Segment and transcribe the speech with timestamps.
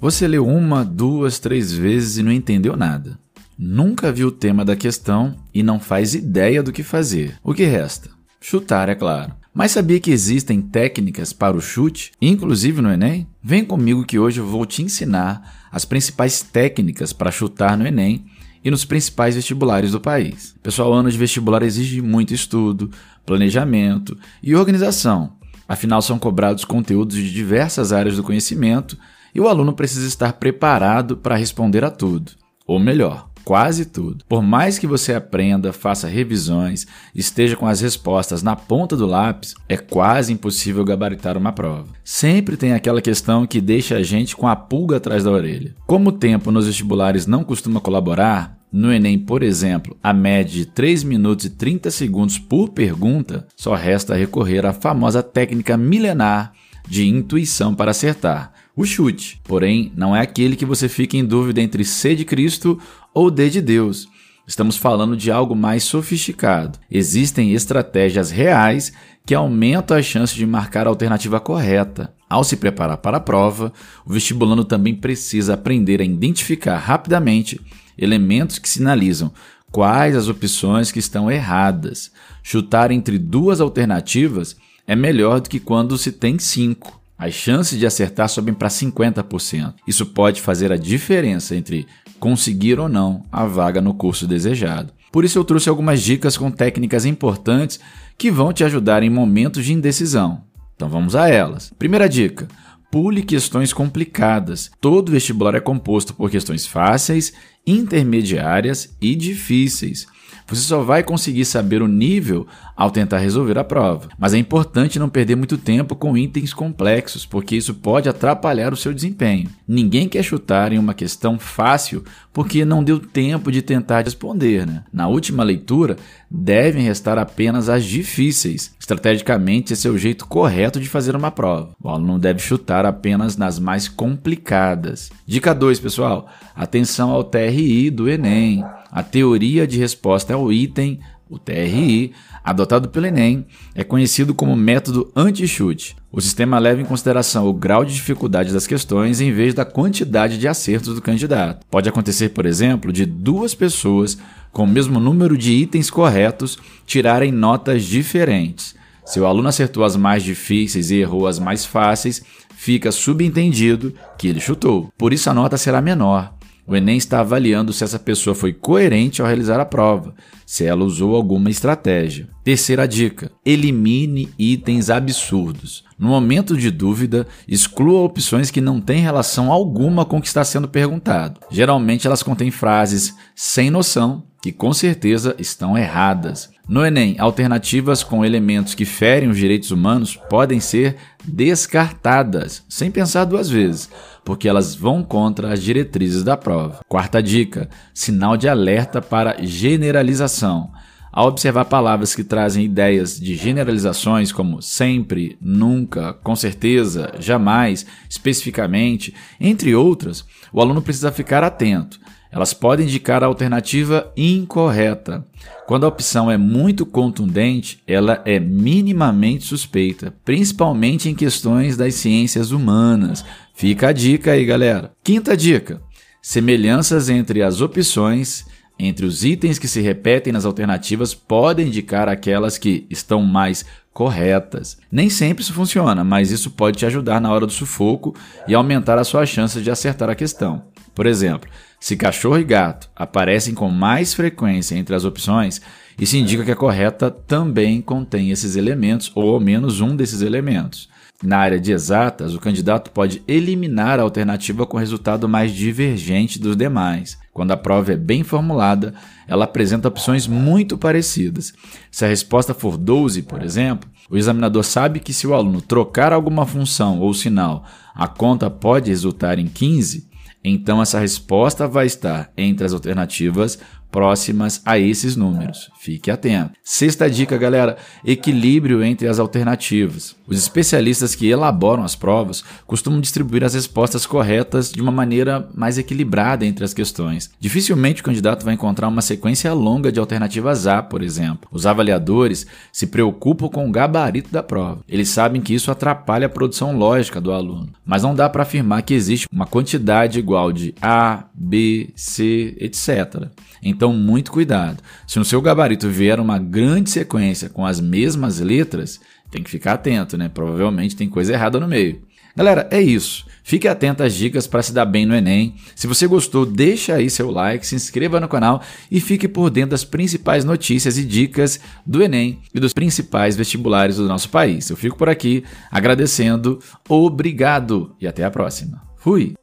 [0.00, 3.18] Você leu uma, duas, três vezes e não entendeu nada.
[3.58, 7.36] Nunca viu o tema da questão e não faz ideia do que fazer.
[7.42, 8.08] O que resta?
[8.40, 9.34] Chutar, é claro.
[9.52, 13.26] Mas sabia que existem técnicas para o chute, inclusive no Enem?
[13.42, 18.24] Vem comigo que hoje eu vou te ensinar as principais técnicas para chutar no Enem
[18.64, 20.54] e nos principais vestibulares do país.
[20.62, 22.88] Pessoal, ano de vestibular exige muito estudo,
[23.26, 25.32] planejamento e organização.
[25.66, 28.96] Afinal, são cobrados conteúdos de diversas áreas do conhecimento
[29.34, 32.32] e o aluno precisa estar preparado para responder a tudo.
[32.66, 34.24] Ou melhor, quase tudo.
[34.28, 39.54] Por mais que você aprenda, faça revisões, esteja com as respostas na ponta do lápis,
[39.66, 41.86] é quase impossível gabaritar uma prova.
[42.04, 45.74] Sempre tem aquela questão que deixa a gente com a pulga atrás da orelha.
[45.86, 50.66] Como o tempo nos vestibulares não costuma colaborar, no Enem, por exemplo, a média de
[50.66, 56.52] 3 minutos e 30 segundos por pergunta, só resta recorrer à famosa técnica milenar
[56.86, 59.40] de intuição para acertar, o chute.
[59.42, 62.78] Porém, não é aquele que você fica em dúvida entre C de Cristo
[63.12, 64.06] ou D de Deus.
[64.46, 66.78] Estamos falando de algo mais sofisticado.
[66.88, 68.92] Existem estratégias reais
[69.26, 72.14] que aumentam a chance de marcar a alternativa correta.
[72.30, 73.72] Ao se preparar para a prova,
[74.06, 77.60] o vestibulando também precisa aprender a identificar rapidamente
[77.98, 79.32] elementos que sinalizam
[79.72, 82.12] quais as opções que estão erradas.
[82.44, 86.97] Chutar entre duas alternativas é melhor do que quando se tem cinco.
[87.18, 89.74] As chances de acertar sobem para 50%.
[89.86, 91.86] Isso pode fazer a diferença entre
[92.20, 94.92] conseguir ou não a vaga no curso desejado.
[95.10, 97.80] Por isso eu trouxe algumas dicas com técnicas importantes
[98.16, 100.44] que vão te ajudar em momentos de indecisão.
[100.76, 101.72] Então vamos a elas.
[101.76, 102.46] Primeira dica:
[102.90, 104.70] pule questões complicadas.
[104.80, 107.32] Todo vestibular é composto por questões fáceis,
[107.66, 110.06] intermediárias e difíceis.
[110.46, 114.08] Você só vai conseguir saber o nível ao tentar resolver a prova.
[114.18, 118.76] Mas é importante não perder muito tempo com itens complexos, porque isso pode atrapalhar o
[118.76, 119.50] seu desempenho.
[119.66, 124.64] Ninguém quer chutar em uma questão fácil porque não deu tempo de tentar responder.
[124.64, 124.84] Né?
[124.92, 125.96] Na última leitura,
[126.30, 128.72] devem restar apenas as difíceis.
[128.78, 131.70] Estrategicamente, esse é o jeito correto de fazer uma prova.
[131.82, 135.10] O aluno deve chutar apenas nas mais complicadas.
[135.26, 138.64] Dica 2, pessoal: atenção ao TRI do Enem.
[138.90, 142.12] A teoria de resposta ao item, o TRI,
[142.42, 145.94] adotado pelo Enem, é conhecido como método anti-chute.
[146.10, 150.38] O sistema leva em consideração o grau de dificuldade das questões em vez da quantidade
[150.38, 151.66] de acertos do candidato.
[151.70, 154.16] Pode acontecer, por exemplo, de duas pessoas
[154.50, 158.74] com o mesmo número de itens corretos tirarem notas diferentes.
[159.04, 162.22] Se o aluno acertou as mais difíceis e errou as mais fáceis,
[162.54, 164.92] fica subentendido que ele chutou.
[164.96, 166.37] Por isso a nota será menor.
[166.68, 170.14] O Enem está avaliando se essa pessoa foi coerente ao realizar a prova,
[170.44, 172.28] se ela usou alguma estratégia.
[172.44, 175.82] Terceira dica: elimine itens absurdos.
[175.98, 180.44] No momento de dúvida, exclua opções que não têm relação alguma com o que está
[180.44, 181.40] sendo perguntado.
[181.50, 186.50] Geralmente elas contêm frases sem noção que com certeza estão erradas.
[186.68, 193.24] No Enem, alternativas com elementos que ferem os direitos humanos podem ser descartadas, sem pensar
[193.24, 193.88] duas vezes,
[194.22, 196.80] porque elas vão contra as diretrizes da prova.
[196.86, 200.70] Quarta dica: sinal de alerta para generalização.
[201.10, 209.14] Ao observar palavras que trazem ideias de generalizações como sempre, nunca, com certeza, jamais, especificamente,
[209.40, 211.98] entre outras, o aluno precisa ficar atento.
[212.30, 215.24] Elas podem indicar a alternativa incorreta.
[215.66, 222.50] Quando a opção é muito contundente, ela é minimamente suspeita, principalmente em questões das ciências
[222.50, 223.24] humanas.
[223.54, 224.92] Fica a dica aí, galera.
[225.02, 225.80] Quinta dica:
[226.22, 228.46] semelhanças entre as opções
[228.78, 234.78] entre os itens que se repetem nas alternativas podem indicar aquelas que estão mais corretas.
[234.92, 238.14] Nem sempre isso funciona, mas isso pode te ajudar na hora do sufoco
[238.46, 240.62] e aumentar a sua chance de acertar a questão.
[240.98, 241.48] Por exemplo,
[241.78, 245.60] se cachorro e gato aparecem com mais frequência entre as opções,
[245.96, 250.88] isso indica que a correta também contém esses elementos ou ao menos um desses elementos.
[251.22, 256.56] Na área de exatas, o candidato pode eliminar a alternativa com resultado mais divergente dos
[256.56, 257.16] demais.
[257.32, 258.92] Quando a prova é bem formulada,
[259.28, 261.54] ela apresenta opções muito parecidas.
[261.92, 266.12] Se a resposta for 12, por exemplo, o examinador sabe que se o aluno trocar
[266.12, 267.64] alguma função ou sinal,
[267.94, 270.07] a conta pode resultar em 15,
[270.42, 273.58] então essa resposta vai estar entre as alternativas
[273.90, 275.70] próximas a esses números.
[275.78, 276.52] Fique atento.
[276.62, 280.16] Sexta dica, galera: equilíbrio entre as alternativas.
[280.26, 285.78] Os especialistas que elaboram as provas costumam distribuir as respostas corretas de uma maneira mais
[285.78, 287.30] equilibrada entre as questões.
[287.40, 291.48] Dificilmente o candidato vai encontrar uma sequência longa de alternativas A, por exemplo.
[291.50, 294.82] Os avaliadores se preocupam com o gabarito da prova.
[294.86, 298.82] Eles sabem que isso atrapalha a produção lógica do aluno, mas não dá para afirmar
[298.82, 303.28] que existe uma quantidade igual de A, B, C, etc.
[303.78, 304.82] Então, muito cuidado.
[305.06, 308.98] Se no seu gabarito vier uma grande sequência com as mesmas letras,
[309.30, 310.28] tem que ficar atento, né?
[310.28, 312.02] Provavelmente tem coisa errada no meio.
[312.34, 313.24] Galera, é isso.
[313.44, 315.54] Fique atento às dicas para se dar bem no Enem.
[315.76, 318.60] Se você gostou, deixa aí seu like, se inscreva no canal
[318.90, 323.94] e fique por dentro das principais notícias e dicas do Enem e dos principais vestibulares
[323.94, 324.68] do nosso país.
[324.68, 326.58] Eu fico por aqui agradecendo,
[326.88, 328.82] obrigado e até a próxima.
[328.96, 329.36] Fui!